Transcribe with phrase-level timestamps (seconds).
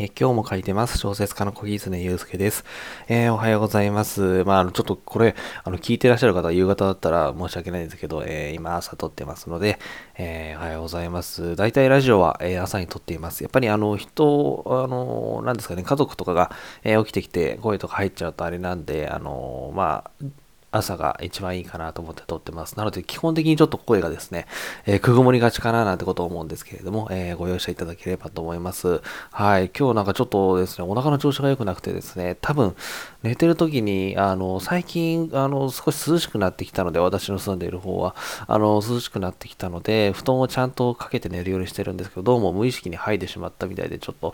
[0.00, 0.96] えー、今日も書いてます。
[0.96, 2.64] 小説家の小木常祐介です。
[3.06, 4.44] えー、おはようございます。
[4.44, 9.78] まあ、あの、ちょっとこれ、あの、聞いてらっしゃる方夕方だったら申し訳ないんですけど、えー、今朝撮ってますので、
[10.16, 11.54] えおはようございます。
[11.54, 13.42] 大体ラジオは、え朝に撮っています。
[13.42, 16.50] やっぱりあの、人、あの、なんですかね、家族とかが、
[16.82, 20.24] え起きてきて声とか入っちゃうとあれなんで、あの、まあ、
[20.72, 22.76] 朝が一番いいかなと思って撮ってます。
[22.76, 24.46] なので、基本的にちょっと声がですね、
[24.86, 29.02] えー、くぐもりがちかななんてことを思うんですけれども、えー、ご容赦いただければと思います。
[29.32, 29.70] はい。
[29.76, 32.76] 今日なんかちょっとですね、お腹の調子が良くなくてですね、多分、
[33.22, 38.14] 寝てる時に、あの、最近、あの、少し涼しくなってきたので、私の住んでいる方は、
[38.46, 44.32] あの、涼しくなってきたので、布団をちゃんとかけて寝るようにしてるんですけど、どうも無意識に吐いてしまったみたいで、ちょっと、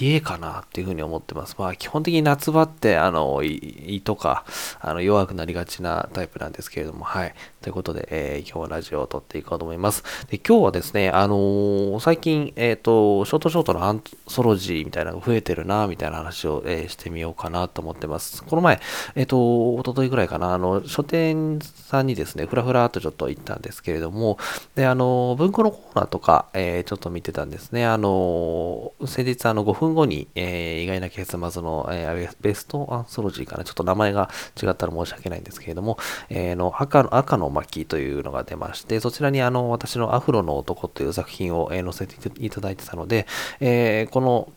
[0.00, 1.54] 冷えかなっていうふうに思ってます。
[1.58, 4.44] まあ、基本的に夏場って、あの、胃とか、
[4.80, 7.34] あの、弱くなりがちちなタイプなんですけれども、はい。
[7.60, 10.04] ということで、えー、今日はラジオを撮っていこうと思います。
[10.30, 18.44] で、今日はですね、あのー、最近、えっ、ー、と、ショートショートのアンソロジーみたいなのが増えてるな、みたいな話を、えしてみようかなと思ってます。
[18.44, 18.80] この前、
[19.14, 24.38] えっ、と、おとといぐらいかな、あの、書店さんにですね、ふらふらっとちょっと行ったんですけれども、
[24.74, 27.86] で、あの、文庫のコーナーとか、えちょっと見てたんですね。
[27.86, 34.30] あの、先日、あの、5分後に、え意外な結末の、えベストアンソロジーかな、ちょっと名前が
[34.62, 43.26] 違ったら申し訳ないんですですけれども、えー、の赤の赤の巻というのが出まして、そちらにあの私のアフロの男という作品を、え、載せていただいてたので、
[43.60, 44.52] えー、この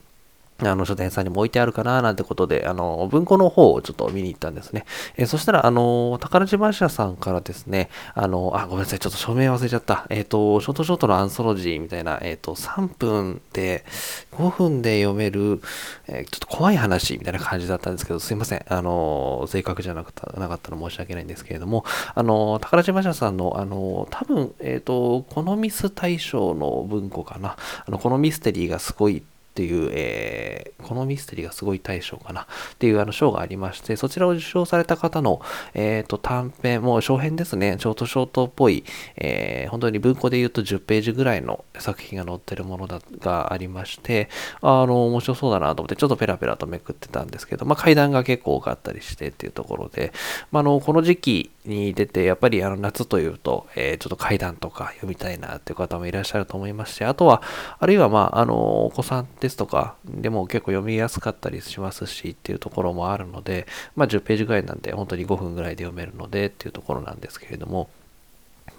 [0.62, 4.86] あの、書店さんにも置いてあるかな、なんてことで、あの、文庫の方をちょっと見に行ったんですね。
[5.18, 10.06] えー、そしたら、あの、宝島社さんからですね、あの、あ、ごめんなさい、ちょっと署名忘れちゃった。
[10.10, 13.86] えっ、ー、と、ショートショートのアンソロジーみたいな、えっ、ー、と、3分で、
[14.34, 15.62] 5分で読める、
[16.08, 18.66] えちょっと怖い話みたいな感じだったんですけど、すいません。
[18.68, 27.56] あの、正確じゃなくたなかったの申し訳ないんですけれども、あの、宝島社さんの、あの、多分、えっ、と、このミス大賞の文庫かな。
[27.86, 29.24] あの、このミステリーがすごい
[29.60, 32.46] っていう、えー、このミステリーがすごい大賞かなっ
[32.78, 35.42] ていうあの賞がありまして、そちらを受賞された方の、
[35.74, 38.86] えっ、ー、と、短編、もう小編ですね、ショートショートっぽい、
[39.18, 44.30] えー、本当に文庫で言うと10ページぐらいの作品が載ってるものだがありまして、
[44.62, 50.14] あの、面白そうだなと思って、ちょっとペラペラとめくってたんですけど、まあ、階段が結構多かったりしてっていうところで、
[50.54, 57.42] まあ、あの、この時期に出て、やっぱりあの夏というと、えー、ちょっと階段とか読みたいなっていう方もいらっしゃると思いますし、あとは、
[57.80, 67.90] あるいは、まあ、あの、お子さんですとか、でも結構読みやすかったりしますしっていうところもあるので、まあ10ページぐらいなんで本当に5分ぐらいで読めるのでっていうところなんですけれども、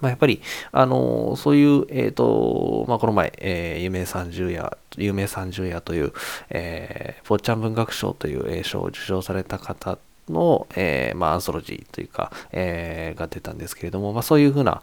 [0.01, 0.41] まあ、やっぱり、
[0.73, 6.13] あのそういう、えっ、ー、と、まあ、この前、えー、有名三十夜、有名三十夜という、
[6.51, 9.99] えー、坊ちゃん文学賞という賞を受賞された方
[10.31, 14.83] の、えー、まあ、アンソロジーというか、えー、が出たんですけれども、まあ、そういうふうな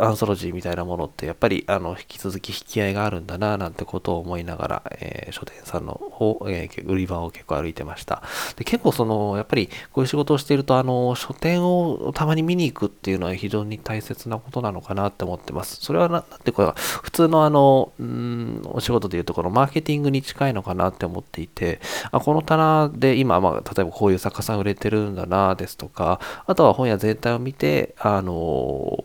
[0.00, 8.22] アンソロジーみたいなものって、やっぱり、あの、引き続き引き合いがあるんだな、なんてことを思いながら、えー、書店さんの方、え、売り場を結構歩いてました。
[8.56, 15.76] で、結構その、やっぱり、こういう仕事をしていると、あの、書店をたまに見に行くっていうのは非常に大切なことなのかなって思ってます。
[15.80, 28.32] それはな、なんてこれは、普通のあの、うん、お仕事でいうところ、マーケティングに近いのかなって思っていて、あこの棚で今、まあ、例えばこういうういう作家さん売れてるんだなですとか、あとは本屋全体を見て、あの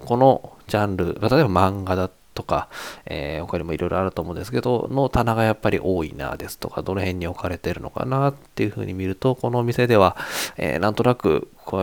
[0.05, 2.69] このジャンル、例えば漫画だとか、
[3.07, 10.15] えー、他にもいろいろあると思うんですけど、の棚がやっぱり多いなですとか、どの辺に置かれてるのかなっていうふうに見ると、このお店では、
[10.57, 11.79] えー、なんとなく、こ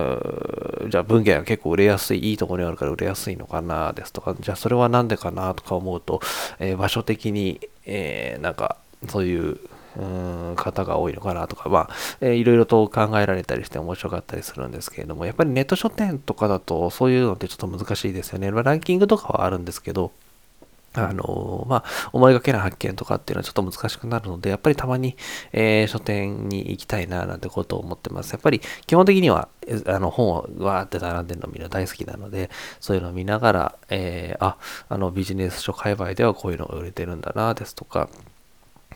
[0.83, 6.21] れじゃあ文芸が結構売れやすい、いいところにあるから売れやすいのかなですとか、じゃあそれはなんでかなとか思うと、
[6.61, 8.77] えー、場所的に、えなんか、
[9.09, 9.59] そういう
[9.97, 11.91] うん方が多いのかなとか、まあ、
[12.21, 18.50] えー、いろいろと考えられたりして面白かったりするんですけれども、やっぱりネット書店とかだとそういうのってちょっと難しいですよね。
[18.50, 20.12] まランキングとかはあるんですけど、
[20.97, 25.16] あのまあ、思いがけない発見とかっていうのはちょっと難しくなるので、やっぱりたまに、
[25.53, 28.31] えー、書店に行きたいな、なんてことを思ってます。
[28.31, 29.49] やっぱり基本的には、
[29.87, 32.49] あの、本をわーって並んでるのみんな大好きなので、
[32.81, 34.56] そういうのを見ながら、えー、あ、
[34.88, 38.09] あの、ビジネス書界隈ではこういうのが売れてるんだな、ですとか、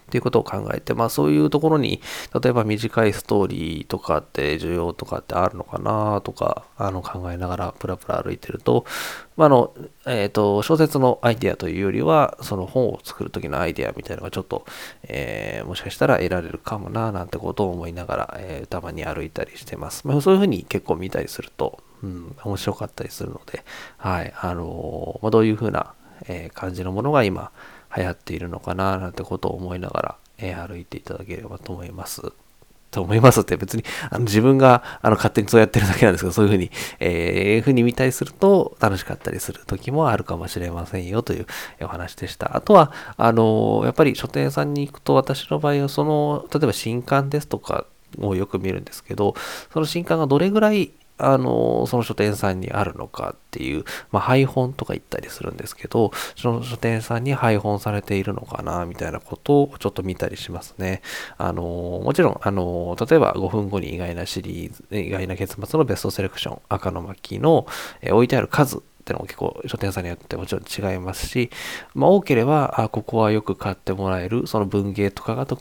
[0.08, 2.00] っていうことを考えて、まあそういうところに、
[2.42, 8.86] 例えば短いストーリーとかって需要とかってあるのかなとか、あの考えながらプラプラ歩いてると、
[9.36, 9.72] まあ、あの、
[10.06, 14.66] えっ、ー、と、小説のアイデアというよりは、その本を作る時のアイデアみたいなのがちょっと、
[15.04, 20.08] えー、もしかしたら得られるかもななんてことを思いながら、えー、たまに歩いたりしてます。
[20.08, 23.64] まあ、そういうふうに結構見たりすると、うん、面白かったりするので、
[23.96, 25.94] はい、あのまあ、どういうふうな、
[26.28, 27.52] え感じのものが今、
[27.96, 32.32] 流行っているのかななんてことを思いながら、えー、歩いていただければと思います。
[32.90, 36.70] と思いますって別にあの自分があの勝手にそうやってるだけなんですけど、そういうふうに、
[37.00, 41.46] えー、ふうに見たりすると楽しかったりする時もあるかもしれませんよという
[41.82, 42.56] お話でした。
[42.56, 47.84] あとは、あの、やっぱり書店さんに行くと私の場合はその、例えば新刊ですとか
[48.20, 49.34] をよく見るんですけど、
[49.70, 61.02] その新刊がどれぐらいあの、その書店さんにあるのかっていう、まあ、配本とか言ったりするんですけど、その書店さんに配本されているのかな、みたいなことをちょっと見たりしますね。
[61.36, 67.66] あの、もちろん、あの、例えば5分後に意外なシリーズ、意外な結末のベストセレクション、赤の巻の、
[68.00, 71.50] え置いてある数ってのも結構書店さんによってもちろん違いますし、
[71.94, 75.58] まあ、多ければ、あ、ここはよく買ってもらえる、その文芸とかがと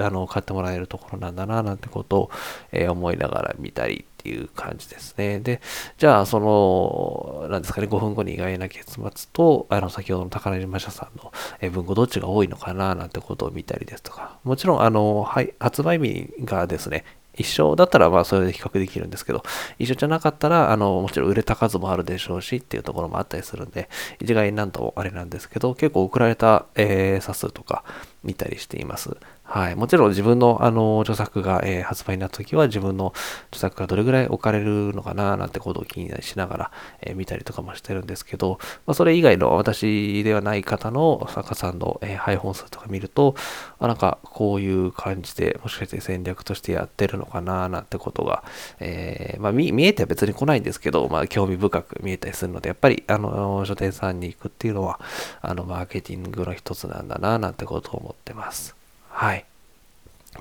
[0.00, 2.30] あの買ってもらえるところなんだな、なんてことを、
[2.72, 5.40] えー、思いながら見たりっていう感じですね。
[5.40, 5.62] で、
[5.96, 11.32] じゃあ、その、なんですかね、5分後に意外な結末と、あの、先ほどの宝島社さんの
[11.70, 19.42] 文庫どっちが多いのかな、なんてことを見たりですとか、もちろん、あの、はい、発売日がですね、一緒だったらまあそれで比較できるんですけど、
[19.78, 23.88] 一緒じゃなかったら、あの、もちろん売れた数もあるでしょうしっていうところもあったりするんで、
[24.20, 27.84] 一概になんとあれなんですけど、結構送られた、えー、冊数とか
[28.22, 29.16] 見たりしています。
[29.50, 29.74] はい。
[29.74, 33.12] もちろん自分の、あの、著作が、えー、発売になった時は自分の
[33.48, 36.70] 著作がどれぐらい置かれるのかななんてことを気にしながら、
[37.00, 43.34] えー、見たりとかもしてるんですけど、まあ、それ以外の私ではない方の作家さんの、えー、配本数とか見ると、
[43.80, 48.44] あなんかこういう感じでもしかして戦略としてやってるのかななんてことが、
[48.78, 55.00] えまあ見、見えては別に来ないんですけど、まあ、興味深く見えたりするので、やっぱり、あの、書店さんに行くっていうのは、
[55.42, 58.74] あの、マーケティングの一つなんだななんてことを思思ってます。
[59.08, 59.44] はい。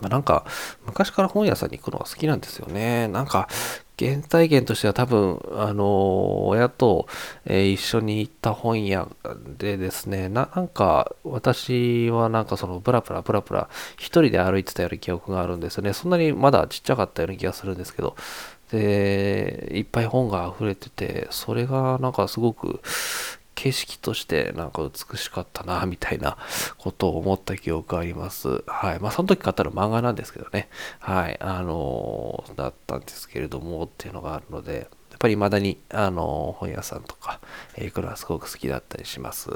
[0.01, 0.45] まあ、なんか、
[0.85, 3.07] 昔から本屋さんに行くのが好きなんですよね。
[3.07, 3.47] なんか、
[3.97, 7.07] 原体験としては多分、あの、親と、
[7.45, 9.07] えー、一緒に行った本屋
[9.57, 13.67] でですね、ななんか、私はなんかその、ブラブラブラブラ、
[13.97, 15.93] 一人で歩いてたような記憶があるんですよね。
[15.93, 18.15] そんなにまだちっちゃかったような気がするんですけど、
[18.71, 22.81] で、いっぱい本が溢れてて、それがなんかすごく
[23.59, 26.37] 景色としてなんか美しかったな、みたいな
[26.79, 28.63] ことを思った記憶があります。
[28.67, 28.99] はい。
[29.01, 30.69] まあ、その時買ったの漫画なんですけどね。
[30.99, 31.37] はい。
[31.41, 37.41] あのー、だったんですけれども、っていうのがあるので、やっぱり未だに、あのー、本屋さんとか、
[37.75, 39.49] え行くのはすごく好きだったりします。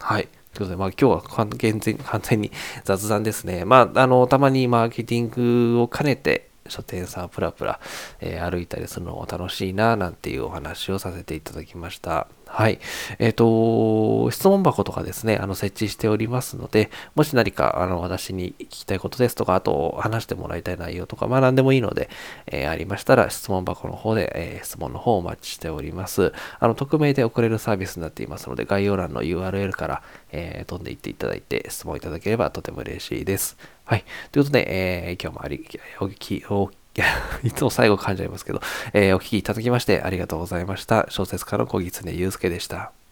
[0.00, 0.26] はい。
[0.26, 2.50] ということで、まあ今日は完全 完全に
[2.82, 3.64] 雑談ですね。
[3.64, 5.28] まあ、あの、たまにマーケティン
[5.74, 7.78] グを兼ねて、書店さんプラプラ、
[8.20, 12.26] えー、歩いたりするのも楽しいな、なんていうお話をさせていただきました。
[12.56, 12.78] はい。
[13.18, 22.08] えっ、ー、と、質問箱とかですね、あの、設置しておりますので、もし何か、あの、私に聞きたいことですとか、あと、話してもらいたい内容とか、まあ、何でもいいので、
[22.46, 26.32] えー、ありましたら、質問箱の方で、えー、質問の方をお待ちしております。
[26.60, 33.56] あの、匿名で送れるサービスになっていますので、概要欄の URL から、え飛んでいっていただいて、質問いただければとても嬉しいです。
[33.84, 34.04] はい。
[34.30, 35.68] ということで、え今日もあり、
[35.98, 36.70] お聞き、お
[37.42, 38.60] い、つも最後噛んじゃいますけど、
[38.92, 41.06] えー、お聞きいただきましてありがとうございました。
[41.08, 43.03] 小説家の小木常祐介でした。